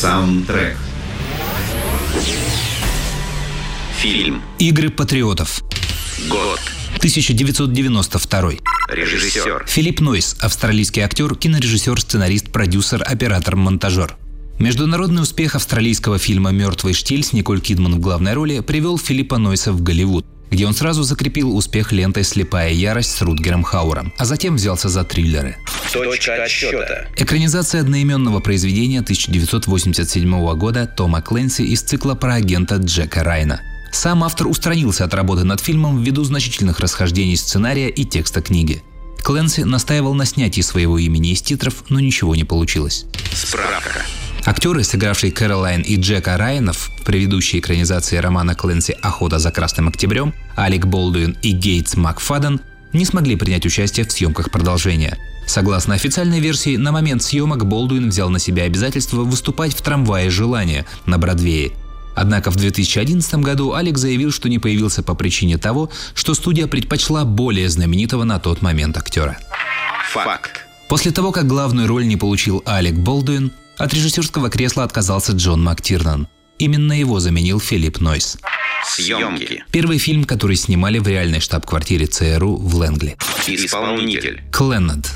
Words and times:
Саундтрек. 0.00 0.78
Фильм. 3.98 4.40
Игры 4.58 4.88
патриотов. 4.88 5.62
Год. 6.30 6.58
1992. 6.96 8.52
Режиссер. 8.88 9.66
Филипп 9.68 10.00
Нойс, 10.00 10.36
австралийский 10.40 11.02
актер, 11.02 11.34
кинорежиссер, 11.34 12.00
сценарист, 12.00 12.50
продюсер, 12.50 13.04
оператор, 13.06 13.56
монтажер. 13.56 14.16
Международный 14.58 15.20
успех 15.20 15.54
австралийского 15.54 16.18
фильма 16.18 16.50
«Мертвый 16.50 16.94
штиль» 16.94 17.22
с 17.22 17.34
Николь 17.34 17.60
Кидман 17.60 17.96
в 17.96 18.00
главной 18.00 18.32
роли 18.32 18.60
привел 18.60 18.96
Филиппа 18.96 19.36
Нойса 19.36 19.70
в 19.70 19.82
Голливуд, 19.82 20.24
где 20.50 20.66
он 20.66 20.74
сразу 20.74 21.02
закрепил 21.02 21.56
успех 21.56 21.92
лентой 21.92 22.24
«Слепая 22.24 22.72
ярость» 22.72 23.12
с 23.12 23.22
Рутгером 23.22 23.62
Хауэром, 23.62 24.12
а 24.18 24.24
затем 24.24 24.56
взялся 24.56 24.88
за 24.88 25.04
триллеры. 25.04 25.56
Точка 25.92 26.42
отсчета. 26.42 27.06
Экранизация 27.16 27.80
одноименного 27.80 28.40
произведения 28.40 29.00
1987 29.00 30.56
года 30.56 30.86
Тома 30.86 31.22
Кленси 31.22 31.62
из 31.62 31.82
цикла 31.82 32.14
про 32.14 32.34
агента 32.34 32.76
Джека 32.76 33.24
Райна. 33.24 33.60
Сам 33.92 34.22
автор 34.22 34.46
устранился 34.46 35.04
от 35.04 35.14
работы 35.14 35.44
над 35.44 35.60
фильмом 35.60 36.02
ввиду 36.02 36.22
значительных 36.22 36.78
расхождений 36.80 37.36
сценария 37.36 37.88
и 37.88 38.04
текста 38.04 38.40
книги. 38.40 38.82
Кленси 39.22 39.62
настаивал 39.62 40.14
на 40.14 40.24
снятии 40.24 40.60
своего 40.60 40.98
имени 40.98 41.32
из 41.32 41.42
титров, 41.42 41.84
но 41.88 42.00
ничего 42.00 42.34
не 42.34 42.44
получилось. 42.44 43.06
Справка. 43.32 44.02
Актеры, 44.46 44.84
сыгравшие 44.84 45.32
Кэролайн 45.32 45.82
и 45.82 45.96
Джека 45.96 46.36
Райанов 46.36 46.90
в 46.96 47.04
предыдущей 47.04 47.58
экранизации 47.58 48.16
романа 48.16 48.54
Кленси 48.54 48.96
«Охота 49.02 49.38
за 49.38 49.50
Красным 49.50 49.88
Октябрем», 49.88 50.34
Алек 50.56 50.86
Болдуин 50.86 51.36
и 51.42 51.52
Гейтс 51.52 51.96
Макфаден 51.96 52.60
не 52.92 53.04
смогли 53.04 53.36
принять 53.36 53.66
участие 53.66 54.06
в 54.06 54.12
съемках 54.12 54.50
продолжения. 54.50 55.18
Согласно 55.46 55.94
официальной 55.94 56.40
версии, 56.40 56.76
на 56.76 56.90
момент 56.90 57.22
съемок 57.22 57.66
Болдуин 57.66 58.08
взял 58.08 58.30
на 58.30 58.38
себя 58.38 58.64
обязательство 58.64 59.22
выступать 59.24 59.74
в 59.74 59.82
«Трамвае 59.82 60.30
желания» 60.30 60.86
на 61.06 61.18
Бродвее. 61.18 61.72
Однако 62.16 62.50
в 62.50 62.56
2011 62.56 63.34
году 63.36 63.74
Алекс 63.74 64.00
заявил, 64.00 64.32
что 64.32 64.48
не 64.48 64.58
появился 64.58 65.02
по 65.02 65.14
причине 65.14 65.58
того, 65.58 65.90
что 66.14 66.34
студия 66.34 66.66
предпочла 66.66 67.24
более 67.24 67.68
знаменитого 67.68 68.24
на 68.24 68.38
тот 68.38 68.62
момент 68.62 68.96
актера. 68.96 69.38
Факт. 70.12 70.66
После 70.88 71.12
того, 71.12 71.30
как 71.30 71.46
главную 71.46 71.86
роль 71.86 72.06
не 72.06 72.16
получил 72.16 72.62
Алек 72.66 72.94
Болдуин, 72.94 73.52
от 73.80 73.94
режиссерского 73.94 74.50
кресла 74.50 74.84
отказался 74.84 75.32
Джон 75.32 75.62
Мактирнан. 75.62 76.28
Именно 76.58 76.92
его 76.92 77.20
заменил 77.20 77.58
Филипп 77.58 78.00
Нойс. 78.00 78.36
Съемки. 78.86 79.64
Первый 79.72 79.96
фильм, 79.96 80.24
который 80.24 80.56
снимали 80.56 80.98
в 80.98 81.08
реальной 81.08 81.40
штаб-квартире 81.40 82.06
ЦРУ 82.06 82.56
в 82.56 82.74
Лэнгли. 82.74 83.16
Исполнитель. 83.46 84.42
Кленнад. 84.52 85.10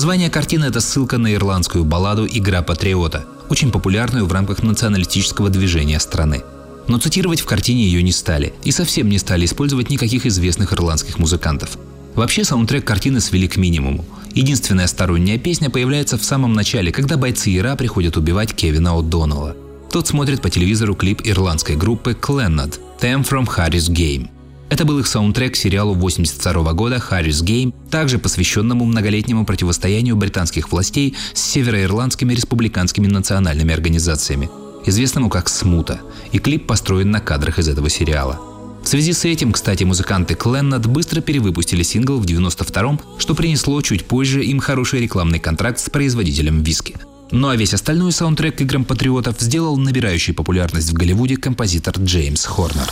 Название 0.00 0.30
картины– 0.30 0.64
это 0.70 0.80
ссылка 0.80 1.18
на 1.18 1.34
ирландскую 1.34 1.84
балладу 1.84 2.26
«Игра 2.26 2.62
патриота», 2.62 3.26
очень 3.50 3.70
популярную 3.70 4.24
в 4.24 4.32
рамках 4.32 4.62
националистического 4.62 5.50
движения 5.50 6.00
страны. 6.00 6.42
Но 6.88 6.96
цитировать 6.96 7.42
в 7.42 7.44
картине 7.44 7.84
ее 7.84 8.02
не 8.02 8.10
стали 8.10 8.54
и 8.64 8.72
совсем 8.72 9.10
не 9.10 9.18
стали 9.18 9.44
использовать 9.44 9.90
никаких 9.90 10.24
известных 10.24 10.72
ирландских 10.72 11.18
музыкантов. 11.18 11.76
Вообще 12.14 12.44
саундтрек 12.44 12.82
картины 12.82 13.20
свели 13.20 13.46
к 13.46 13.58
минимуму. 13.58 14.06
Единственная 14.32 14.86
сторонняя 14.86 15.36
песня 15.36 15.68
появляется 15.68 16.16
в 16.16 16.24
самом 16.24 16.54
начале, 16.54 16.92
когда 16.92 17.18
бойцы 17.18 17.54
Ира 17.54 17.76
приходят 17.76 18.16
убивать 18.16 18.54
Кевина 18.54 18.98
О'Доннелла. 18.98 19.54
Тот 19.92 20.08
смотрит 20.08 20.40
по 20.40 20.48
телевизору 20.48 20.94
клип 20.94 21.20
ирландской 21.24 21.76
группы 21.76 22.16
Clannad 22.18 22.80
«Them 23.02 23.22
from 23.28 23.46
Harry's 23.46 23.90
Game». 23.90 24.30
Это 24.70 24.84
был 24.84 25.00
их 25.00 25.08
саундтрек 25.08 25.54
к 25.54 25.56
сериалу 25.56 25.94
82 25.94 26.72
года 26.74 27.02
«Harry's 27.10 27.44
Game», 27.44 27.74
также 27.90 28.20
посвященному 28.20 28.84
многолетнему 28.84 29.44
противостоянию 29.44 30.14
британских 30.14 30.70
властей 30.70 31.16
с 31.34 31.42
североирландскими 31.42 32.32
республиканскими 32.32 33.08
национальными 33.08 33.74
организациями, 33.74 34.48
известному 34.86 35.28
как 35.28 35.48
«Смута», 35.48 36.00
и 36.30 36.38
клип 36.38 36.68
построен 36.68 37.10
на 37.10 37.20
кадрах 37.20 37.58
из 37.58 37.66
этого 37.66 37.90
сериала. 37.90 38.40
В 38.84 38.88
связи 38.88 39.12
с 39.12 39.24
этим, 39.24 39.52
кстати, 39.52 39.82
музыканты 39.82 40.34
Кленнад 40.34 40.86
быстро 40.86 41.20
перевыпустили 41.20 41.82
сингл 41.82 42.18
в 42.18 42.24
92-м, 42.24 43.00
что 43.18 43.34
принесло 43.34 43.82
чуть 43.82 44.04
позже 44.04 44.44
им 44.44 44.60
хороший 44.60 45.00
рекламный 45.00 45.40
контракт 45.40 45.80
с 45.80 45.90
производителем 45.90 46.62
виски. 46.62 46.94
Ну 47.32 47.48
а 47.48 47.56
весь 47.56 47.74
остальной 47.74 48.12
саундтрек 48.12 48.56
к 48.56 48.60
играм 48.60 48.84
патриотов 48.84 49.40
сделал 49.40 49.76
набирающий 49.76 50.32
популярность 50.32 50.90
в 50.90 50.94
Голливуде 50.94 51.36
композитор 51.36 51.96
Джеймс 51.98 52.44
Хорнер. 52.44 52.88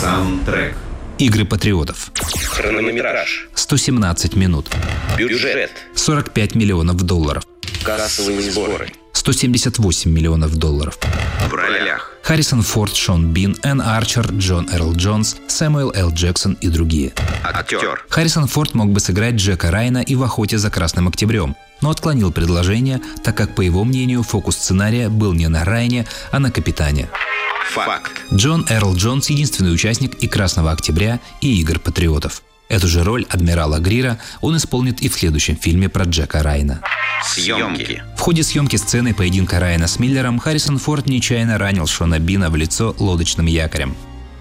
Саундтрек. 0.00 0.76
Игры 1.20 1.44
патриотов. 1.44 2.12
Хронометраж. 2.48 3.50
117 3.54 4.36
минут. 4.36 4.70
Бюджет. 5.18 5.70
45 5.94 6.54
миллионов 6.54 6.96
долларов. 7.02 7.44
Кассовые 7.82 8.40
сборы. 8.40 8.90
178 9.12 10.10
миллионов 10.10 10.54
долларов. 10.56 10.98
В 11.46 11.52
ролях. 11.52 12.14
Харрисон 12.22 12.62
Форд, 12.62 12.96
Шон 12.96 13.34
Бин, 13.34 13.54
Энн 13.62 13.82
Арчер, 13.82 14.28
Джон 14.32 14.70
Эрл 14.72 14.94
Джонс, 14.94 15.36
Сэмюэл 15.46 15.92
Л. 15.94 16.10
Джексон 16.10 16.54
и 16.62 16.68
другие. 16.68 17.12
Актер. 17.44 18.02
Харрисон 18.08 18.46
Форд 18.46 18.72
мог 18.72 18.88
бы 18.88 19.00
сыграть 19.00 19.34
Джека 19.34 19.70
Райна 19.70 19.98
и 19.98 20.14
в 20.14 20.22
«Охоте 20.22 20.56
за 20.56 20.70
Красным 20.70 21.08
Октябрем», 21.08 21.54
но 21.82 21.90
отклонил 21.90 22.32
предложение, 22.32 23.02
так 23.22 23.36
как, 23.36 23.54
по 23.54 23.60
его 23.60 23.84
мнению, 23.84 24.22
фокус 24.22 24.56
сценария 24.56 25.10
был 25.10 25.34
не 25.34 25.48
на 25.48 25.66
Райне, 25.66 26.06
а 26.30 26.38
на 26.38 26.50
капитане. 26.50 27.10
Факт. 27.74 28.22
Джон 28.34 28.66
Эрл 28.68 28.94
Джонс– 28.96 29.30
единственный 29.30 29.72
участник 29.72 30.14
и 30.14 30.26
«Красного 30.26 30.72
октября», 30.72 31.20
и 31.40 31.60
«Игр 31.60 31.78
патриотов». 31.78 32.42
Эту 32.68 32.88
же 32.88 33.04
роль 33.04 33.26
адмирала 33.28 33.78
Грира 33.78 34.18
он 34.40 34.56
исполнит 34.56 35.00
и 35.00 35.08
в 35.08 35.14
следующем 35.14 35.56
фильме 35.56 35.88
про 35.88 36.04
Джека 36.04 36.42
Райна. 36.42 36.80
Съемки. 37.24 38.02
В 38.16 38.20
ходе 38.20 38.42
съемки 38.42 38.76
сцены 38.76 39.14
поединка 39.14 39.60
Райана 39.60 39.86
с 39.86 40.00
Миллером 40.00 40.38
Харрисон 40.40 40.78
Форд 40.78 41.06
нечаянно 41.06 41.58
ранил 41.58 41.86
Шона 41.86 42.18
Бина 42.18 42.50
в 42.50 42.56
лицо 42.56 42.94
лодочным 42.98 43.46
якорем. 43.46 43.94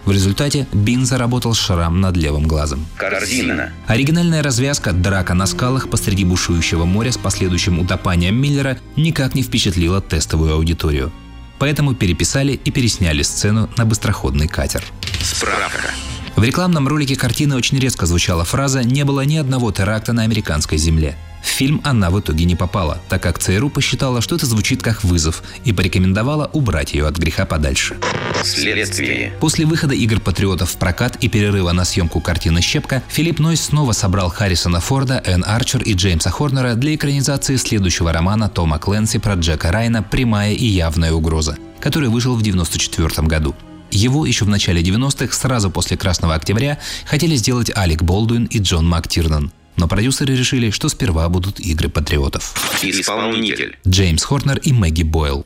В 0.06 0.12
результате 0.12 0.66
Бин 0.74 1.06
заработал 1.06 1.54
шрам 1.54 2.02
над 2.02 2.18
левым 2.18 2.48
глазом. 2.48 2.88
Корзина. 2.98 3.72
Оригинальная 3.86 4.42
развязка 4.42 4.92
«Драка 4.92 5.36
на 5.36 5.46
скалах» 5.46 5.90
посреди 5.90 6.24
бушующего 6.24 6.86
моря 6.86 7.12
с 7.12 7.18
последующим 7.18 7.80
утопанием 7.80 8.36
Миллера 8.36 8.80
никак 8.96 9.36
не 9.36 9.44
впечатлила 9.44 10.02
тестовую 10.02 10.54
аудиторию. 10.54 11.12
Поэтому 11.60 11.94
переписали 11.94 12.54
и 12.54 12.72
пересняли 12.72 13.22
сцену 13.22 13.70
на 13.78 13.86
быстроходный 13.86 14.48
катер. 14.48 14.84
Справка. 15.22 15.92
В 16.36 16.44
рекламном 16.44 16.88
ролике 16.88 17.16
картины 17.16 17.56
очень 17.56 17.78
резко 17.80 18.06
звучала 18.06 18.46
фраза 18.46 18.84
«Не 18.84 19.04
было 19.04 19.26
ни 19.26 19.36
одного 19.36 19.72
теракта 19.72 20.14
на 20.14 20.24
американской 20.24 20.78
земле». 20.78 21.18
В 21.42 21.48
фильм 21.48 21.82
она 21.84 22.10
в 22.10 22.20
итоге 22.20 22.46
не 22.46 22.56
попала, 22.56 23.00
так 23.10 23.24
как 23.24 23.40
ЦРУ 23.40 23.70
посчитала, 23.70 24.22
что 24.22 24.36
это 24.36 24.46
звучит 24.46 24.82
как 24.82 25.04
вызов 25.04 25.44
и 25.64 25.74
порекомендовала 25.74 26.50
убрать 26.54 26.94
ее 26.94 27.08
от 27.08 27.18
греха 27.18 27.46
подальше. 27.46 27.98
Следствие. 28.44 29.34
После 29.40 29.66
выхода 29.66 29.94
«Игр 29.94 30.20
патриотов» 30.20 30.72
в 30.72 30.78
прокат 30.78 31.18
и 31.18 31.30
перерыва 31.30 31.72
на 31.72 31.86
съемку 31.86 32.22
картины 32.22 32.62
«Щепка», 32.62 33.04
Филипп 33.10 33.40
Нойс 33.40 33.62
снова 33.62 33.92
собрал 33.94 34.30
Харрисона 34.30 34.80
Форда, 34.80 35.22
Энн 35.26 35.44
Арчер 35.46 35.82
и 35.82 35.94
Джеймса 35.94 36.30
Хорнера 36.30 36.76
для 36.76 36.96
экранизации 36.96 37.56
следующего 37.58 38.14
романа 38.14 38.50
Тома 38.50 38.80
Кленси 38.80 39.20
про 39.20 39.36
Джека 39.36 39.72
Райна 39.72 40.04
«Прямая 40.04 40.54
и 40.54 40.66
явная 40.66 41.14
угроза», 41.14 41.58
который 41.80 42.10
вышел 42.10 42.36
в 42.36 42.42
1994 42.42 43.28
году. 43.28 43.56
Его 43.92 44.26
еще 44.26 44.46
в 44.46 44.50
начале 44.50 44.82
90-х, 44.82 45.34
сразу 45.34 45.72
после 45.72 45.98
«Красного 45.98 46.36
октября», 46.36 46.80
хотели 47.06 47.36
сделать 47.36 47.72
Алек 47.74 48.04
Болдуин 48.04 48.46
и 48.46 48.60
Джон 48.60 48.88
МакТирнан. 48.88 49.52
Но 49.80 49.88
продюсеры 49.88 50.36
решили, 50.36 50.72
что 50.72 50.90
сперва 50.90 51.30
будут 51.30 51.62
«Игры 51.62 51.88
патриотов». 51.88 52.54
Исполнитель. 52.84 53.78
Джеймс 53.88 54.26
Хорнер 54.26 54.58
и 54.58 54.74
Мэгги 54.74 55.04
Бойл. 55.04 55.46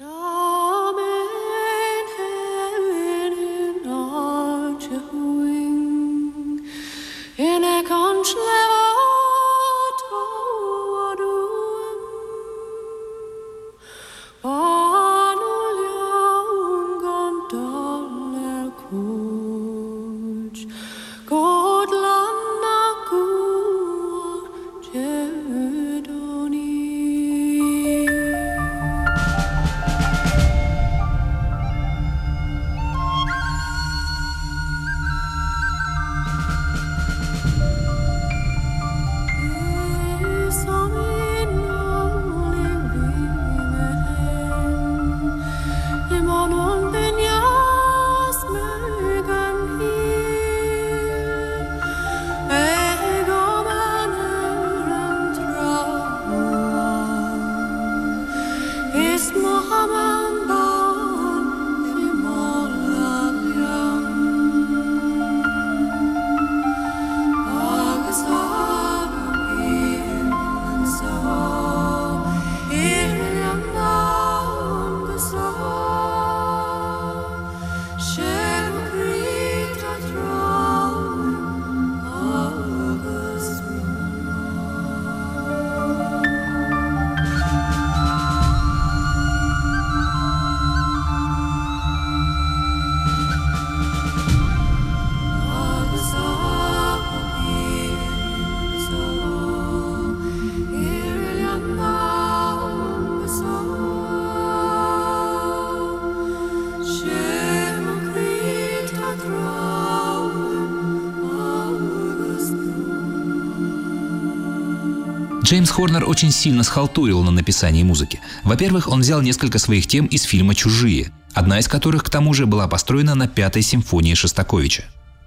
Джеймс 115.54 115.70
Хорнер 115.70 116.10
очень 116.10 116.32
сильно 116.32 116.64
схалтурил 116.64 117.22
на 117.22 117.30
написании 117.30 117.84
музыки. 117.84 118.20
Во-первых, 118.44 118.88
он 118.88 119.02
взял 119.02 119.22
несколько 119.22 119.60
своих 119.60 119.86
тем 119.86 120.08
из 120.08 120.24
фильма 120.24 120.56
«Чужие», 120.56 121.12
одна 121.32 121.60
из 121.60 121.68
которых, 121.68 122.04
к 122.04 122.10
тому 122.10 122.34
же, 122.34 122.48
была 122.48 122.68
построена 122.68 123.14
на 123.14 123.28
пятой 123.28 123.62
симфонии 123.62 124.16
Шостаковича. 124.16 124.86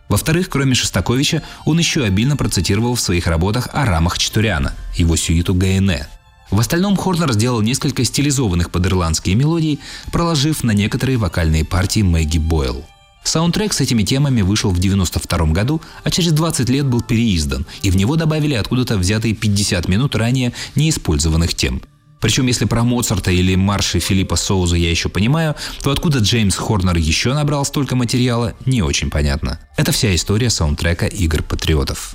Во-вторых, 0.08 0.49
кроме 0.49 0.75
Шостаковича, 0.75 1.44
он 1.64 1.78
еще 1.78 2.02
обильно 2.02 2.37
процитировал 2.37 2.96
в 2.96 3.00
своих 3.00 3.28
работах 3.28 3.69
о 3.73 3.84
рамах 3.84 4.19
Чатуряна, 4.19 4.75
его 4.96 5.14
сюиту 5.14 5.55
Гаэне. 5.55 6.08
В 6.50 6.58
остальном 6.58 6.96
Хорнер 6.96 7.32
сделал 7.32 7.61
несколько 7.61 8.02
стилизованных 8.02 8.72
под 8.72 8.84
ирландские 8.84 9.37
мелодии, 9.37 9.79
проложив 10.11 10.64
на 10.64 10.72
некоторые 10.72 11.19
вокальные 11.19 11.64
партии 11.64 12.00
Мэгги 12.00 12.38
Бойл. 12.38 12.84
Саундтрек 13.26 13.73
с 13.73 13.81
этими 13.81 14.05
темами 14.05 14.43
вышел 14.43 14.70
в 14.70 14.78
1992 14.78 15.52
году, 15.52 15.82
а 16.05 16.11
через 16.11 16.32
20 16.32 16.69
лет 16.69 16.87
был 16.87 17.02
переиздан, 17.02 17.67
и 17.82 17.90
в 17.90 17.96
него 17.96 18.14
добавили 18.14 18.55
откуда-то 18.55 18.96
взятые 18.96 19.34
50 19.34 19.88
минут 19.88 20.14
ранее 20.14 20.52
неиспользованных 20.76 21.55
тем. 21.55 21.82
Причем, 22.20 22.46
если 22.46 22.64
про 22.64 22.82
Моцарта 22.82 23.31
или 23.31 23.56
марши 23.56 23.99
Филиппа 23.99 24.37
Соуза 24.37 24.76
я 24.76 24.90
еще 24.90 25.08
понимаю, 25.08 25.55
то 25.82 25.90
откуда 25.90 26.20
Джеймс 26.20 26.56
Хорнер 26.56 26.96
еще 26.96 27.34
набрал 27.34 27.64
столько 27.64 27.96
материала, 27.96 28.55
не 28.64 28.81
очень 28.81 29.11
понятно. 29.11 29.61
Это 29.76 29.93
вся 29.93 30.14
история 30.14 30.49
саундтрека 30.49 31.06
игр 31.06 31.43
патриотов. 31.43 32.14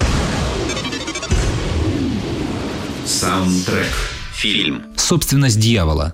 Саундтрек. 3.06 3.92
Фильм. 4.34 4.84
Собственность 4.96 5.60
дьявола. 5.60 6.14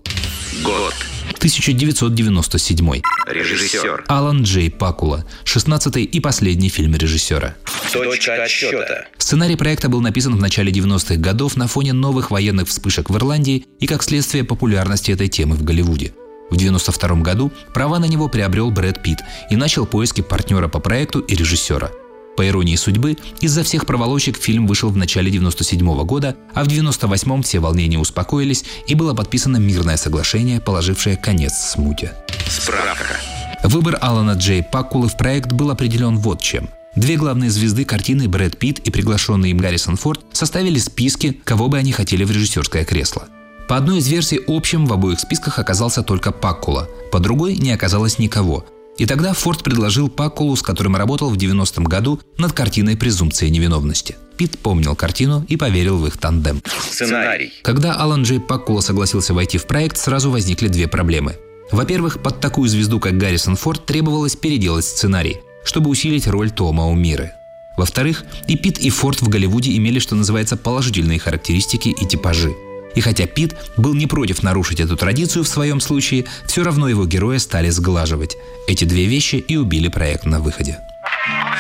Год. 0.64 0.94
1997. 1.38 3.02
Режиссер. 3.28 4.06
Алан 4.08 4.44
Джей 4.44 4.70
Пакула, 4.70 5.26
16-й 5.46 6.04
и 6.04 6.20
последний 6.20 6.70
фильм 6.70 6.96
режиссера. 6.96 7.56
Точка 7.92 8.44
отсчета. 8.44 9.08
Сценарий 9.18 9.56
проекта 9.56 9.90
был 9.90 10.02
написан 10.02 10.36
в 10.36 10.42
начале 10.42 10.72
90-х 10.72 11.16
годов 11.16 11.56
на 11.56 11.68
фоне 11.68 11.94
новых 11.94 12.32
военных 12.32 12.68
вспышек 12.68 13.10
в 13.10 13.18
Ирландии 13.18 13.66
и 13.80 13.88
как 13.88 14.04
следствие 14.04 14.44
популярности 14.44 15.12
этой 15.12 15.28
темы 15.28 15.56
в 15.56 15.64
Голливуде. 15.64 16.14
В 16.50 16.56
1992 16.56 17.22
году 17.22 17.52
права 17.74 18.00
на 18.00 18.06
него 18.06 18.30
приобрел 18.30 18.72
Брэд 18.72 19.04
Питт 19.04 19.20
и 19.50 19.56
начал 19.56 19.86
поиски 19.86 20.22
партнера 20.22 20.68
по 20.68 20.80
проекту 20.80 21.20
и 21.20 21.36
режиссера– 21.36 21.92
по 22.38 22.48
иронии 22.48 22.76
судьбы, 22.76 23.18
из-за 23.42 23.64
всех 23.64 23.86
проволочек 23.86 24.38
фильм 24.38 24.68
вышел 24.68 24.90
в 24.90 24.96
начале 24.96 25.30
97 25.30 26.06
года, 26.06 26.36
а 26.54 26.64
в 26.64 26.68
98-м 26.68 27.44
все 27.44 27.60
волнения 27.60 27.98
успокоились 27.98 28.64
и 28.88 28.96
было 28.96 29.14
подписано 29.14 29.58
мирное 29.58 29.98
соглашение, 29.98 30.62
положившее 30.62 31.18
конец 31.18 31.54
смуте. 31.74 32.14
Справка. 32.48 33.18
Выбор 33.64 33.98
Алана 34.00 34.34
Джей 34.34 34.64
Паккулы 34.64 35.10
в 35.10 35.18
проект 35.18 35.52
был 35.52 35.72
определен 35.72 36.18
вот 36.18 36.42
чем. 36.42 36.70
Две 36.96 37.18
главные 37.18 37.50
звезды 37.50 37.86
картины 37.86 38.30
Брэд 38.30 38.58
Питт 38.58 38.80
и 38.80 38.92
приглашенный 38.92 39.52
им 39.52 39.58
Гаррисон 39.58 39.98
Форд 39.98 40.22
составили 40.32 40.80
списки, 40.80 41.42
кого 41.44 41.68
бы 41.68 41.78
они 41.78 41.92
хотели 41.92 42.24
в 42.24 42.32
режиссерское 42.32 42.86
кресло. 42.86 43.28
По 43.68 43.78
одной 43.78 43.98
из 43.98 44.08
версий 44.08 44.40
общим 44.48 44.86
в 44.86 44.94
обоих 44.94 45.20
списках 45.20 45.60
оказался 45.60 46.02
только 46.02 46.32
Паккула, 46.32 46.88
по 47.12 47.20
другой 47.20 47.58
не 47.58 47.72
оказалось 47.72 48.18
никого, 48.18 48.66
и 48.98 49.06
тогда 49.06 49.34
Форд 49.34 49.64
предложил 49.64 50.10
Паккулу, 50.10 50.56
с 50.56 50.62
которым 50.62 50.96
работал 50.96 51.30
в 51.30 51.38
90-м 51.38 51.84
году 51.84 52.20
над 52.38 52.54
картиной 52.54 52.98
«Презумпция 52.98 53.50
невиновности». 53.50 54.16
Пит 54.38 54.58
помнил 54.60 54.96
картину 54.96 55.46
и 55.48 55.58
поверил 55.58 55.98
в 55.98 56.08
их 56.08 56.18
тандем. 56.18 56.62
Сценарий. 56.90 57.54
Когда 57.64 57.94
Алан 57.94 58.24
Джей 58.24 58.40
Паккула 58.40 58.82
согласился 58.82 59.34
войти 59.34 59.58
в 59.58 59.66
проект, 59.66 59.98
сразу 59.98 60.30
возникли 60.30 60.68
две 60.68 60.88
проблемы. 60.88 61.38
Во-первых, 61.72 62.22
под 62.22 62.40
такую 62.40 62.70
звезду, 62.70 63.00
как 63.00 63.18
Гаррисон 63.18 63.56
Форд, 63.56 63.86
требовалось 63.86 64.36
переделать 64.36 64.86
сценарий, 64.86 65.38
чтобы 65.64 65.90
усилить 65.90 66.28
роль 66.28 66.52
Тома 66.52 66.88
Умиры. 66.88 67.32
Во-вторых, 67.78 68.24
и 68.48 68.56
Пит, 68.58 68.80
и 68.80 68.90
Форд 68.90 69.22
в 69.22 69.30
Голливуде 69.30 69.76
имели, 69.76 70.00
что 70.00 70.16
называется, 70.16 70.58
положительные 70.58 71.20
характеристики 71.20 71.90
и 71.90 72.06
типажи– 72.06 72.56
и 72.98 73.00
хотя 73.00 73.28
Пит 73.28 73.56
был 73.78 73.94
не 73.94 74.08
против 74.08 74.42
нарушить 74.42 74.80
эту 74.80 74.98
традицию 74.98 75.44
в 75.44 75.48
своем 75.48 75.80
случае, 75.80 76.26
все 76.48 76.64
равно 76.64 76.90
его 76.90 77.06
героя 77.06 77.38
стали 77.38 77.70
сглаживать. 77.70 78.36
Эти 78.68 78.86
две 78.86 79.06
вещи 79.06 79.36
и 79.36 79.56
убили 79.56 79.88
проект 79.88 80.26
на 80.26 80.40
выходе. 80.40 80.80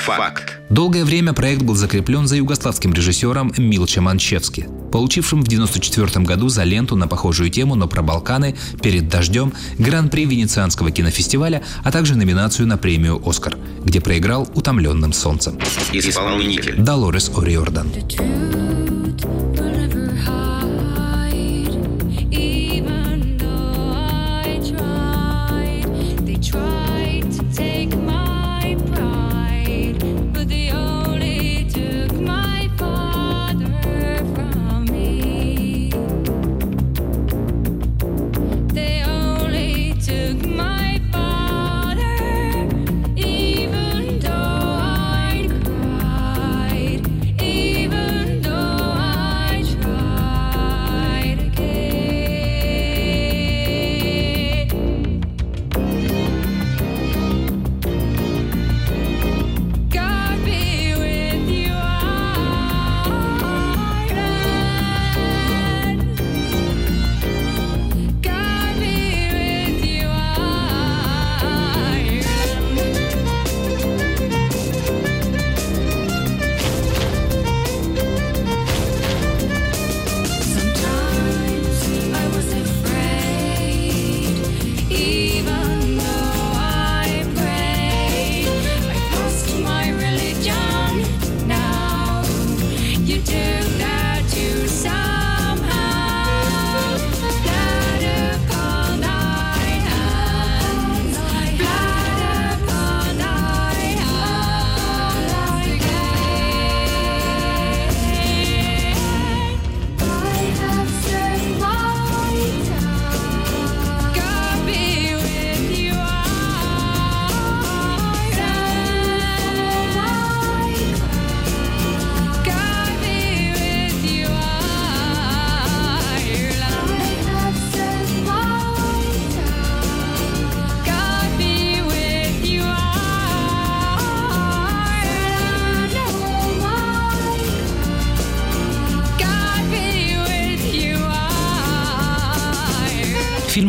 Факт. 0.03 0.57
Долгое 0.69 1.05
время 1.05 1.33
проект 1.33 1.61
был 1.61 1.75
закреплен 1.75 2.27
за 2.27 2.37
югославским 2.37 2.91
режиссером 2.91 3.53
Милчем 3.55 4.05
Манчевски, 4.05 4.67
получившим 4.91 5.43
в 5.43 5.47
1994 5.47 6.25
году 6.25 6.49
за 6.49 6.63
ленту 6.63 6.95
на 6.95 7.07
похожую 7.07 7.51
тему, 7.51 7.75
но 7.75 7.87
про 7.87 8.01
Балканы, 8.01 8.55
«Перед 8.81 9.07
дождем», 9.07 9.53
Гран-при 9.77 10.25
Венецианского 10.25 10.89
кинофестиваля, 10.89 11.61
а 11.83 11.91
также 11.91 12.15
номинацию 12.15 12.67
на 12.67 12.77
премию 12.77 13.21
«Оскар», 13.23 13.57
где 13.83 14.01
проиграл 14.01 14.49
«Утомленным 14.55 15.13
солнцем». 15.13 15.59
Исполнитель. 15.93 16.77
Долорес 16.81 17.29
О'Риордан. 17.29 17.91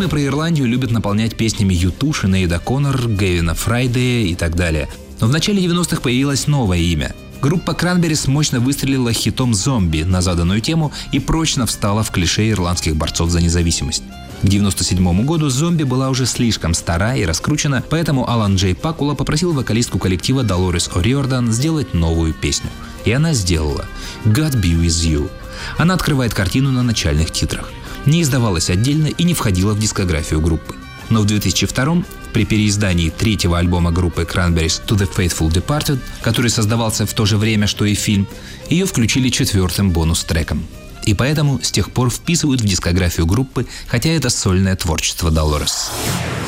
Фильмы 0.08 0.22
про 0.22 0.24
Ирландию 0.24 0.66
любят 0.66 0.90
наполнять 0.90 1.36
песнями 1.36 1.74
Юту, 1.74 2.14
Шинейда 2.14 2.58
Коннор, 2.60 3.08
Гевина 3.08 3.54
Фрайдея 3.54 4.26
и 4.26 4.34
так 4.34 4.56
далее. 4.56 4.88
Но 5.20 5.26
в 5.26 5.30
начале 5.30 5.62
90-х 5.62 6.00
появилось 6.00 6.46
новое 6.46 6.78
имя. 6.78 7.14
Группа 7.42 7.74
Кранберис 7.74 8.26
мощно 8.26 8.58
выстрелила 8.58 9.12
хитом 9.12 9.52
«Зомби» 9.52 10.04
на 10.04 10.22
заданную 10.22 10.62
тему 10.62 10.92
и 11.12 11.18
прочно 11.18 11.66
встала 11.66 12.02
в 12.02 12.10
клише 12.10 12.48
ирландских 12.48 12.96
борцов 12.96 13.30
за 13.30 13.42
независимость. 13.42 14.02
К 14.40 14.46
1997 14.46 15.26
году 15.26 15.50
«Зомби» 15.50 15.82
была 15.82 16.08
уже 16.08 16.24
слишком 16.24 16.72
стара 16.72 17.14
и 17.14 17.26
раскручена, 17.26 17.84
поэтому 17.90 18.30
Алан 18.30 18.56
Джей 18.56 18.74
Пакула 18.74 19.14
попросил 19.14 19.52
вокалистку 19.52 19.98
коллектива 19.98 20.42
Долорес 20.42 20.88
О'Риордан 20.94 21.50
сделать 21.50 21.92
новую 21.92 22.32
песню. 22.32 22.70
И 23.04 23.12
она 23.12 23.34
сделала 23.34 23.84
«God 24.24 24.54
Be 24.54 24.74
With 24.80 25.06
You». 25.06 25.30
Она 25.76 25.94
открывает 25.94 26.32
картину 26.32 26.70
на 26.70 26.82
начальных 26.82 27.30
титрах. 27.30 27.70
Не 28.08 28.22
издавалась 28.22 28.70
отдельно 28.70 29.08
и 29.08 29.22
не 29.22 29.34
входила 29.34 29.74
в 29.74 29.78
дискографию 29.78 30.40
группы. 30.40 30.74
Но 31.10 31.20
в 31.20 31.26
2002 31.26 32.04
при 32.32 32.46
переиздании 32.46 33.10
третьего 33.10 33.58
альбома 33.58 33.92
группы 33.92 34.22
Cranberries 34.22 34.80
To 34.86 34.96
The 34.96 35.06
Faithful 35.14 35.52
Departed, 35.52 35.98
который 36.22 36.50
создавался 36.50 37.04
в 37.04 37.12
то 37.12 37.26
же 37.26 37.36
время, 37.36 37.66
что 37.66 37.84
и 37.84 37.94
фильм, 37.94 38.26
ее 38.70 38.86
включили 38.86 39.28
четвертым 39.28 39.90
бонус-треком 39.90 40.64
и 41.04 41.14
поэтому 41.14 41.60
с 41.62 41.70
тех 41.70 41.90
пор 41.90 42.10
вписывают 42.10 42.60
в 42.60 42.64
дискографию 42.64 43.26
группы, 43.26 43.66
хотя 43.86 44.10
это 44.10 44.30
сольное 44.30 44.76
творчество 44.76 45.30
Долорес. 45.30 45.90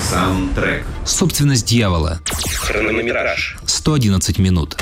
Саундтрек. 0.09 0.85
Собственность 1.05 1.67
дьявола. 1.67 2.21
Хронометраж. 2.57 3.59
111 3.67 4.39
минут. 4.39 4.77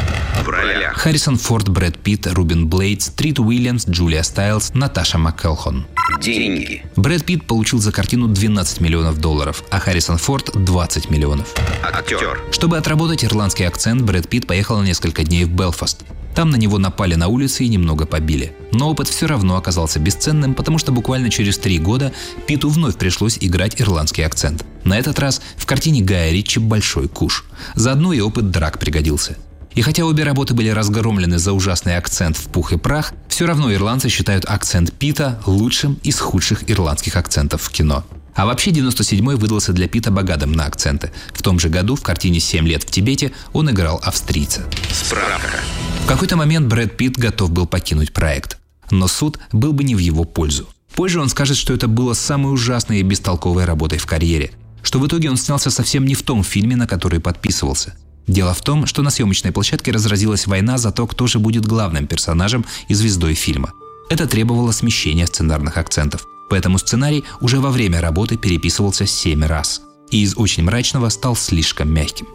В 0.44 0.48
ролях. 0.48 0.96
Харрисон 0.96 1.36
Форд, 1.36 1.68
Брэд 1.68 1.98
Питт, 1.98 2.26
Рубин 2.26 2.66
Блейдс, 2.68 3.08
Трит 3.08 3.38
Уильямс, 3.38 3.86
Джулия 3.86 4.22
Стайлз, 4.22 4.72
Наташа 4.74 5.18
МакКелхон. 5.18 5.86
Деньги. 6.20 6.82
Брэд 6.96 7.24
Питт 7.24 7.44
получил 7.46 7.78
за 7.78 7.92
картину 7.92 8.28
12 8.28 8.80
миллионов 8.80 9.18
долларов, 9.18 9.62
а 9.70 9.78
Харрисон 9.78 10.18
Форд– 10.18 10.50
20 10.54 11.10
миллионов. 11.10 11.54
Актер. 11.82 12.40
Чтобы 12.50 12.78
отработать 12.78 13.24
ирландский 13.24 13.64
акцент, 13.64 14.02
Брэд 14.02 14.28
Питт 14.28 14.46
поехал 14.46 14.78
на 14.78 14.84
несколько 14.84 15.24
дней 15.24 15.44
в 15.44 15.50
Белфаст. 15.50 16.04
Там 16.38 16.50
на 16.50 16.56
него 16.56 16.78
напали 16.78 17.16
на 17.16 17.26
улице 17.26 17.64
и 17.64 17.68
немного 17.68 18.06
побили. 18.06 18.52
Но 18.70 18.88
опыт 18.88 19.08
все 19.08 19.26
равно 19.26 19.56
оказался 19.56 19.98
бесценным, 19.98 20.54
потому 20.54 20.78
что 20.78 20.92
буквально 20.92 21.30
через 21.30 21.58
три 21.58 21.80
года 21.80 22.12
Питу 22.46 22.68
вновь 22.68 22.96
пришлось 22.96 23.38
играть 23.40 23.80
ирландский 23.80 24.22
акцент. 24.22 24.64
На 24.84 24.96
этот 24.96 25.18
раз 25.18 25.42
в 25.56 25.66
картине 25.66 26.00
Гая 26.00 26.30
Ричи 26.30 26.60
«Большой 26.60 27.08
куш». 27.08 27.44
Заодно 27.74 28.12
и 28.12 28.20
опыт 28.20 28.52
драк 28.52 28.78
пригодился. 28.78 29.36
И 29.74 29.82
хотя 29.82 30.04
обе 30.04 30.22
работы 30.22 30.54
были 30.54 30.68
разгромлены 30.68 31.40
за 31.40 31.52
ужасный 31.52 31.96
акцент 31.96 32.36
в 32.36 32.44
пух 32.50 32.72
и 32.72 32.78
прах, 32.78 33.14
все 33.26 33.44
равно 33.44 33.74
ирландцы 33.74 34.08
считают 34.08 34.44
акцент 34.44 34.92
Пита 34.92 35.40
лучшим 35.44 35.98
из 36.04 36.20
худших 36.20 36.70
ирландских 36.70 37.16
акцентов 37.16 37.62
в 37.62 37.70
кино. 37.70 38.04
А 38.38 38.46
вообще 38.46 38.70
97-й 38.70 39.34
выдался 39.34 39.72
для 39.72 39.88
Пита 39.88 40.12
богатым 40.12 40.52
на 40.52 40.66
акценты. 40.66 41.10
В 41.32 41.42
том 41.42 41.58
же 41.58 41.68
году 41.68 41.96
в 41.96 42.02
картине 42.02 42.38
«7 42.38 42.60
лет 42.60 42.84
в 42.84 42.86
Тибете» 42.86 43.32
он 43.52 43.68
играл 43.68 44.00
австрийца. 44.00 44.62
Справка. 44.92 45.58
В 46.04 46.06
какой-то 46.06 46.36
момент 46.36 46.68
Брэд 46.68 46.96
Питт 46.96 47.18
готов 47.18 47.50
был 47.50 47.66
покинуть 47.66 48.12
проект. 48.12 48.58
Но 48.92 49.08
суд 49.08 49.40
был 49.50 49.72
бы 49.72 49.82
не 49.82 49.96
в 49.96 49.98
его 49.98 50.22
пользу. 50.22 50.68
Позже 50.94 51.20
он 51.20 51.28
скажет, 51.28 51.56
что 51.56 51.74
это 51.74 51.88
было 51.88 52.12
самой 52.12 52.54
ужасной 52.54 53.00
и 53.00 53.02
бестолковой 53.02 53.64
работой 53.64 53.98
в 53.98 54.06
карьере. 54.06 54.52
Что 54.82 55.00
в 55.00 55.06
итоге 55.08 55.30
он 55.30 55.36
снялся 55.36 55.70
совсем 55.70 56.06
не 56.06 56.14
в 56.14 56.22
том 56.22 56.44
фильме, 56.44 56.76
на 56.76 56.86
который 56.86 57.18
подписывался. 57.18 57.96
Дело 58.28 58.54
в 58.54 58.62
том, 58.62 58.86
что 58.86 59.02
на 59.02 59.10
съемочной 59.10 59.50
площадке 59.50 59.90
разразилась 59.90 60.46
война 60.46 60.78
за 60.78 60.92
то, 60.92 61.08
кто 61.08 61.26
же 61.26 61.40
будет 61.40 61.66
главным 61.66 62.06
персонажем 62.06 62.64
и 62.86 62.94
звездой 62.94 63.34
фильма. 63.34 63.72
Это 64.08 64.28
требовало 64.28 64.70
смещения 64.70 65.26
сценарных 65.26 65.76
акцентов. 65.76 66.24
Поэтому 66.48 66.78
сценарий 66.78 67.24
уже 67.40 67.60
во 67.60 67.70
время 67.70 68.00
работы 68.00 68.36
переписывался 68.36 69.06
семь 69.06 69.44
раз. 69.44 69.82
И 70.10 70.22
из 70.22 70.36
очень 70.36 70.64
мрачного 70.64 71.08
стал 71.10 71.36
слишком 71.36 71.90
мягким. 71.90 72.26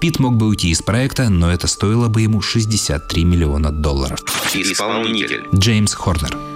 Пит 0.00 0.18
мог 0.18 0.34
бы 0.34 0.46
уйти 0.46 0.70
из 0.70 0.82
проекта, 0.82 1.28
но 1.28 1.52
это 1.52 1.66
стоило 1.68 2.08
бы 2.08 2.22
ему 2.22 2.42
63 2.42 3.24
миллиона 3.24 3.70
долларов. 3.70 4.20
Исполнитель. 4.52 5.44
Джеймс 5.54 5.94
Хорнер. 5.94 6.51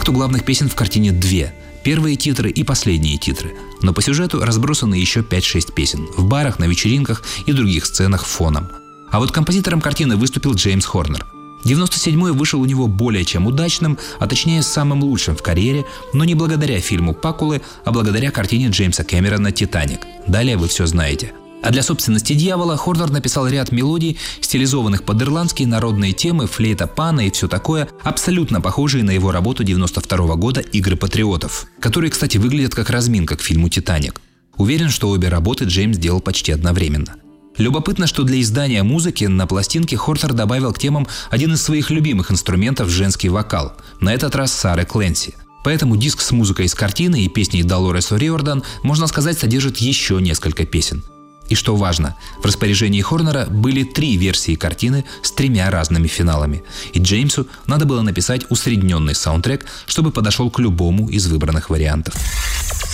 Факту 0.00 0.12
главных 0.14 0.46
песен 0.46 0.66
в 0.66 0.74
картине 0.74 1.12
две. 1.12 1.52
Первые 1.84 2.16
титры 2.16 2.48
и 2.48 2.64
последние 2.64 3.18
титры. 3.18 3.54
Но 3.82 3.92
по 3.92 4.00
сюжету 4.00 4.42
разбросаны 4.42 4.94
еще 4.94 5.20
5-6 5.20 5.74
песен. 5.74 6.08
В 6.16 6.24
барах, 6.24 6.58
на 6.58 6.64
вечеринках 6.64 7.22
и 7.44 7.52
других 7.52 7.84
сценах 7.84 8.24
фоном. 8.24 8.70
А 9.10 9.18
вот 9.18 9.30
композитором 9.30 9.82
картины 9.82 10.16
выступил 10.16 10.54
Джеймс 10.54 10.86
Хорнер. 10.86 11.26
97-й 11.66 12.32
вышел 12.32 12.62
у 12.62 12.64
него 12.64 12.86
более 12.86 13.26
чем 13.26 13.46
удачным, 13.46 13.98
а 14.18 14.26
точнее 14.26 14.62
самым 14.62 15.02
лучшим 15.02 15.36
в 15.36 15.42
карьере, 15.42 15.84
но 16.14 16.24
не 16.24 16.34
благодаря 16.34 16.80
фильму 16.80 17.12
Пакулы, 17.12 17.60
а 17.84 17.92
благодаря 17.92 18.30
картине 18.30 18.68
Джеймса 18.68 19.04
Кэмерона 19.04 19.52
«Титаник». 19.52 20.00
Далее 20.26 20.56
вы 20.56 20.68
все 20.68 20.86
знаете. 20.86 21.34
А 21.62 21.70
для 21.70 21.82
собственности 21.82 22.32
«Дьявола» 22.32 22.76
Хорнер 22.76 23.10
написал 23.10 23.46
ряд 23.46 23.70
мелодий, 23.70 24.18
стилизованных 24.40 25.04
под 25.04 25.22
ирландские 25.22 25.68
народные 25.68 26.12
темы, 26.12 26.46
флейта 26.46 26.86
пана 26.86 27.26
и 27.26 27.30
все 27.30 27.48
такое, 27.48 27.88
абсолютно 28.02 28.60
похожие 28.60 29.04
на 29.04 29.10
его 29.10 29.30
работу 29.30 29.62
92 29.62 30.36
года 30.36 30.60
«Игры 30.60 30.96
патриотов», 30.96 31.66
которые, 31.78 32.10
кстати, 32.10 32.38
выглядят 32.38 32.74
как 32.74 32.90
разминка 32.90 33.36
к 33.36 33.42
фильму 33.42 33.68
«Титаник». 33.68 34.20
Уверен, 34.56 34.90
что 34.90 35.10
обе 35.10 35.28
работы 35.28 35.64
Джеймс 35.64 35.98
делал 35.98 36.20
почти 36.20 36.52
одновременно. 36.52 37.16
Любопытно, 37.56 38.06
что 38.06 38.22
для 38.22 38.40
издания 38.40 38.82
музыки 38.82 39.24
на 39.24 39.46
пластинке 39.46 39.96
Хортер 39.96 40.32
добавил 40.32 40.72
к 40.72 40.78
темам 40.78 41.06
один 41.30 41.52
из 41.52 41.62
своих 41.62 41.90
любимых 41.90 42.30
инструментов– 42.30 42.88
женский 42.90 43.28
вокал. 43.28 43.74
На 44.00 44.14
этот 44.14 44.34
раз 44.34 44.52
Сары 44.52 44.86
Кленси. 44.86 45.34
Поэтому 45.62 45.96
диск 45.96 46.22
с 46.22 46.30
музыкой 46.30 46.66
из 46.66 46.74
картины 46.74 47.22
и 47.22 47.28
песней 47.28 47.62
Долорес 47.62 48.12
О'Риордан, 48.12 48.62
можно 48.82 49.06
сказать, 49.06 49.38
содержит 49.38 49.76
еще 49.76 50.20
несколько 50.22 50.64
песен. 50.64 51.04
И 51.50 51.56
что 51.56 51.74
важно, 51.76 52.16
в 52.38 52.46
распоряжении 52.46 53.02
Хорнера 53.02 53.44
были 53.46 53.82
три 53.82 54.16
версии 54.16 54.54
картины 54.54 55.04
с 55.20 55.32
тремя 55.32 55.68
разными 55.68 56.06
финалами. 56.06 56.62
И 56.94 57.00
Джеймсу 57.00 57.48
надо 57.66 57.84
было 57.86 58.02
написать 58.02 58.48
усредненный 58.50 59.16
саундтрек, 59.16 59.66
чтобы 59.86 60.12
подошел 60.12 60.48
к 60.48 60.60
любому 60.60 61.10
из 61.10 61.26
выбранных 61.26 61.68
вариантов. 61.68 62.14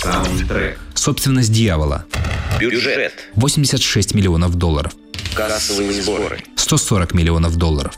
Саундтрек. 0.01 0.79
Собственность 0.95 1.51
дьявола. 1.51 2.05
Бюджет. 2.59 3.13
86 3.35 4.15
миллионов 4.15 4.55
долларов. 4.55 4.93
Кассовые 5.35 6.01
сборы. 6.01 6.43
140 6.55 7.13
миллионов 7.13 7.55
долларов. 7.57 7.93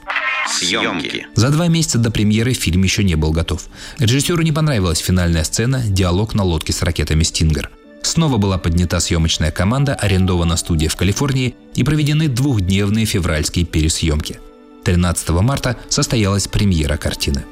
Съемки. 0.49 1.25
За 1.35 1.51
два 1.51 1.67
месяца 1.67 1.97
до 1.99 2.11
премьеры 2.11 2.53
фильм 2.53 2.83
еще 2.83 3.05
не 3.05 3.15
был 3.15 3.31
готов. 3.31 3.63
Режиссеру 3.97 4.41
не 4.41 4.51
понравилась 4.51 4.99
финальная 4.99 5.45
сцена 5.45 5.81
«Диалог 5.85 6.33
на 6.33 6.43
лодке 6.43 6.73
с 6.73 6.81
ракетами 6.81 7.23
«Стингер». 7.23 7.69
Снова 8.01 8.37
была 8.37 8.57
поднята 8.57 8.99
съемочная 8.99 9.51
команда, 9.51 9.95
арендована 9.95 10.57
студия 10.57 10.89
в 10.89 10.95
Калифорнии 10.95 11.55
и 11.75 11.83
проведены 11.83 12.27
двухдневные 12.27 13.05
февральские 13.05 13.65
пересъемки. 13.65 14.39
13 14.83 15.29
марта 15.29 15.77
состоялась 15.89 16.47
премьера 16.47 16.97
картины. 16.97 17.45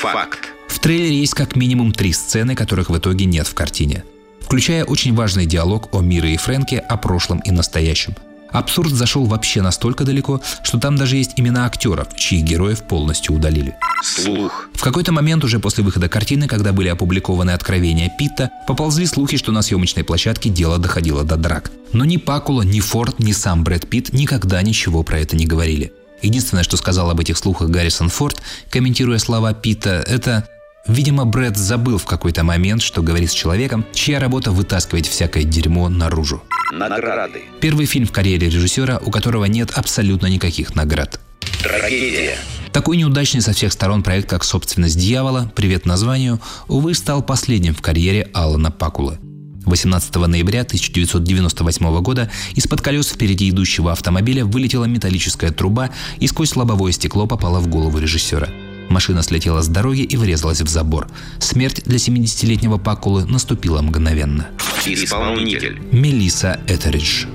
Факт. 0.00 0.52
В 0.68 0.78
трейлере 0.78 1.20
есть 1.20 1.34
как 1.34 1.56
минимум 1.56 1.92
три 1.92 2.12
сцены, 2.12 2.54
которых 2.54 2.90
в 2.90 2.98
итоге 2.98 3.24
нет 3.24 3.46
в 3.46 3.54
картине. 3.54 4.04
Включая 4.40 4.84
очень 4.84 5.14
важный 5.14 5.46
диалог 5.46 5.88
о 5.92 6.00
Мире 6.00 6.34
и 6.34 6.36
Фрэнке, 6.36 6.78
о 6.78 6.96
прошлом 6.96 7.38
и 7.40 7.50
настоящем. 7.50 8.14
Абсурд 8.56 8.90
зашел 8.90 9.26
вообще 9.26 9.60
настолько 9.60 10.04
далеко, 10.04 10.40
что 10.62 10.78
там 10.78 10.96
даже 10.96 11.16
есть 11.16 11.32
имена 11.36 11.66
актеров, 11.66 12.16
чьих 12.16 12.42
героев 12.42 12.82
полностью 12.84 13.34
удалили. 13.34 13.76
Слух. 14.02 14.70
В 14.72 14.82
какой-то 14.82 15.12
момент 15.12 15.44
уже 15.44 15.58
после 15.58 15.84
выхода 15.84 16.08
картины, 16.08 16.48
когда 16.48 16.72
были 16.72 16.88
опубликованы 16.88 17.50
откровения 17.50 18.10
Питта, 18.18 18.50
поползли 18.66 19.04
слухи, 19.04 19.36
что 19.36 19.52
на 19.52 19.60
съемочной 19.60 20.04
площадке 20.04 20.48
дело 20.48 20.78
доходило 20.78 21.22
до 21.22 21.36
драк. 21.36 21.70
Но 21.92 22.06
ни 22.06 22.16
Пакула, 22.16 22.62
ни 22.62 22.80
Форд, 22.80 23.18
ни 23.18 23.32
сам 23.32 23.62
Брэд 23.62 23.90
Питт 23.90 24.14
никогда 24.14 24.62
ничего 24.62 25.02
про 25.02 25.20
это 25.20 25.36
не 25.36 25.44
говорили. 25.44 25.92
Единственное, 26.22 26.64
что 26.64 26.78
сказал 26.78 27.10
об 27.10 27.20
этих 27.20 27.36
слухах 27.36 27.68
Гаррисон 27.68 28.08
Форд, 28.08 28.40
комментируя 28.70 29.18
слова 29.18 29.52
Питта, 29.52 30.02
это 30.06 30.48
Видимо, 30.88 31.24
Брэд 31.24 31.56
забыл 31.56 31.98
в 31.98 32.04
какой-то 32.04 32.44
момент, 32.44 32.80
что 32.80 33.02
говорит 33.02 33.30
с 33.30 33.34
человеком, 33.34 33.84
чья 33.92 34.20
работа 34.20 34.52
вытаскивать 34.52 35.08
всякое 35.08 35.42
дерьмо 35.42 35.88
наружу. 35.88 36.42
Награды. 36.72 37.42
Первый 37.60 37.86
фильм 37.86 38.06
в 38.06 38.12
карьере 38.12 38.48
режиссера, 38.48 38.98
у 39.04 39.10
которого 39.10 39.46
нет 39.46 39.72
абсолютно 39.72 40.26
никаких 40.26 40.74
наград. 40.74 41.20
Трагедия. 41.62 42.36
Такой 42.72 42.96
неудачный 42.98 43.40
со 43.40 43.52
всех 43.52 43.72
сторон 43.72 44.02
проект, 44.02 44.28
как 44.28 44.44
«Собственность 44.44 44.98
дьявола», 44.98 45.50
привет 45.56 45.86
названию, 45.86 46.40
увы, 46.68 46.94
стал 46.94 47.22
последним 47.22 47.74
в 47.74 47.80
карьере 47.80 48.28
Алана 48.34 48.70
Пакулы. 48.70 49.18
18 49.64 50.14
ноября 50.14 50.60
1998 50.60 52.00
года 52.00 52.30
из-под 52.54 52.80
колес 52.80 53.08
впереди 53.08 53.50
идущего 53.50 53.90
автомобиля 53.90 54.44
вылетела 54.44 54.84
металлическая 54.84 55.50
труба 55.50 55.90
и 56.18 56.28
сквозь 56.28 56.54
лобовое 56.54 56.92
стекло 56.92 57.26
попала 57.26 57.58
в 57.58 57.66
голову 57.66 57.98
режиссера. 57.98 58.48
Машина 58.96 59.22
слетела 59.22 59.60
с 59.60 59.68
дороги 59.68 60.00
и 60.00 60.16
врезалась 60.16 60.62
в 60.62 60.68
забор. 60.68 61.06
Смерть 61.38 61.82
для 61.84 61.98
70-летнего 61.98 62.78
Пакулы 62.78 63.26
наступила 63.26 63.82
мгновенно. 63.82 64.46
Исполнитель. 64.86 65.82
Мелисса 65.92 66.60
Этеридж. 66.66 67.26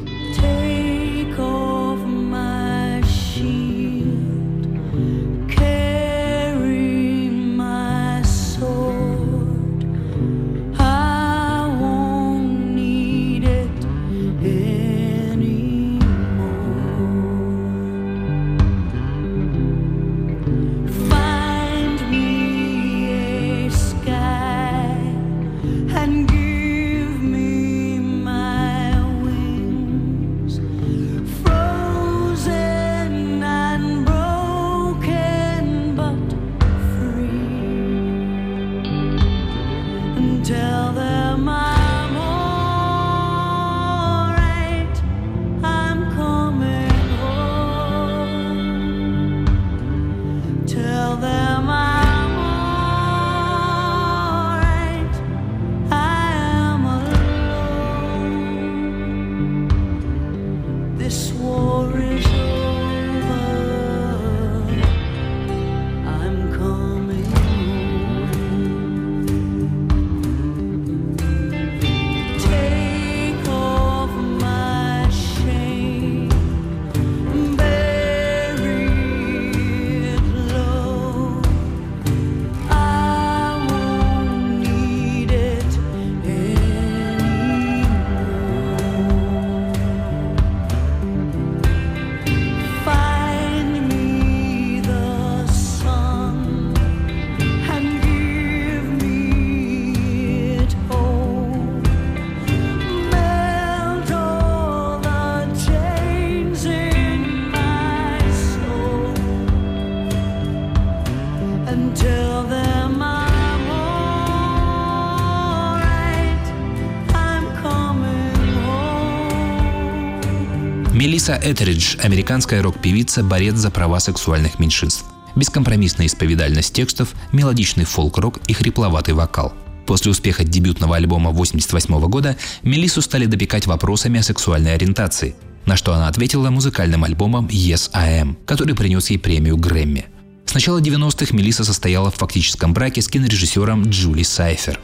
Мелисса 121.32 121.50
Этеридж– 121.50 121.96
американская 122.04 122.62
рок-певица, 122.62 123.24
борец 123.24 123.56
за 123.56 123.72
права 123.72 124.02
сексуальных 124.02 124.60
меньшинств. 124.60 125.06
Бескомпромиссная 125.36 126.08
исповедальность 126.08 126.74
текстов, 126.74 127.14
мелодичный 127.32 127.86
фолк-рок 127.86 128.40
и 128.48 128.54
хрипловатый 128.54 129.14
вокал. 129.14 129.54
После 129.88 130.12
успеха 130.12 130.44
дебютного 130.44 130.98
альбома 130.98 131.30
1988 131.30 132.10
года 132.10 132.38
Мелиссу 132.64 133.02
стали 133.02 133.28
допекать 133.28 133.66
вопросами 133.66 134.20
о 134.20 134.24
сексуальной 134.24 134.74
ориентации, 134.74 135.36
на 135.66 135.78
что 135.78 135.94
она 135.94 136.10
ответила 136.10 136.50
музыкальным 136.50 137.06
альбомом 137.06 137.48
«Yes, 137.48 137.92
I 137.94 138.24
Am», 138.24 138.36
который 138.46 138.76
принес 138.76 139.10
ей 139.10 139.18
премию 139.18 139.56
Грэмми. 139.56 140.08
С 140.46 140.54
начала 140.54 140.82
90-х 140.82 141.34
Мелисса 141.34 141.64
состояла 141.64 142.12
в 142.12 142.16
фактическом 142.16 142.74
браке 142.74 143.02
с 143.02 143.08
кинорежиссером 143.08 143.86
Джули 143.86 144.24
Сайфер. 144.24 144.82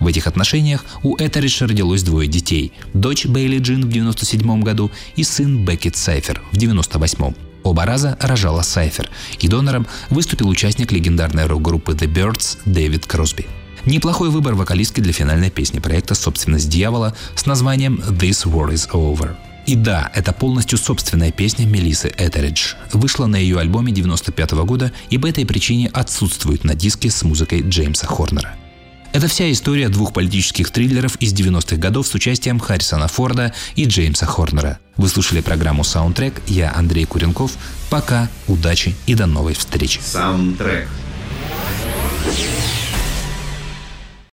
В 0.00 0.06
этих 0.06 0.26
отношениях 0.26 0.84
у 1.02 1.16
Этеридж 1.16 1.62
родилось 1.62 2.02
двое 2.02 2.26
детей– 2.26 2.72
дочь 2.94 3.26
Бейли 3.26 3.58
Джин 3.58 3.86
в 3.86 3.90
97 3.90 4.62
году 4.62 4.90
и 5.14 5.22
сын 5.22 5.64
Беккет 5.64 5.96
Сайфер 5.96 6.42
в 6.52 6.56
98 6.56 7.34
Оба 7.62 7.84
раза 7.84 8.16
рожала 8.20 8.62
Сайфер, 8.62 9.10
и 9.38 9.48
донором 9.48 9.86
выступил 10.08 10.48
участник 10.48 10.92
легендарной 10.92 11.46
рок-группы 11.46 11.92
The 11.92 12.12
Birds 12.12 12.58
Дэвид 12.64 13.06
Кросби. 13.06 13.46
Неплохой 13.84 14.30
выбор 14.30 14.54
вокалистки 14.54 15.00
для 15.00 15.12
финальной 15.12 15.50
песни 15.50 15.78
проекта 15.78 16.14
«Собственность 16.14 16.68
дьявола» 16.68 17.14
с 17.34 17.46
названием 17.46 18.02
«This 18.08 18.46
War 18.46 18.72
is 18.72 18.90
Over». 18.90 19.36
И 19.66 19.74
да, 19.74 20.10
это 20.14 20.32
полностью 20.32 20.78
собственная 20.78 21.32
песня 21.32 21.66
Мелисы 21.66 22.12
Этеридж. 22.16 22.74
Вышла 22.92 23.26
на 23.26 23.36
ее 23.36 23.58
альбоме 23.58 23.92
95 23.92 24.52
года 24.64 24.92
и 25.10 25.18
по 25.18 25.26
этой 25.26 25.46
причине 25.46 25.88
отсутствует 25.92 26.64
на 26.64 26.74
диске 26.74 27.10
с 27.10 27.22
музыкой 27.22 27.62
Джеймса 27.62 28.06
Хорнера. 28.06 28.56
Это 29.12 29.26
вся 29.26 29.50
история 29.50 29.88
двух 29.88 30.12
политических 30.12 30.70
триллеров 30.70 31.16
из 31.16 31.34
90-х 31.34 31.76
годов 31.76 32.06
с 32.06 32.14
участием 32.14 32.60
Харрисона 32.60 33.08
Форда 33.08 33.52
и 33.74 33.84
Джеймса 33.86 34.26
Хорнера. 34.26 34.78
Вы 34.96 35.08
слушали 35.08 35.40
программу 35.40 35.82
«Саундтрек». 35.82 36.40
Я 36.46 36.72
Андрей 36.72 37.06
Куренков. 37.06 37.56
Пока, 37.90 38.28
удачи 38.46 38.94
и 39.06 39.14
до 39.14 39.26
новой 39.26 39.54
встречи. 39.54 40.00
Саундтрек. 40.00 40.88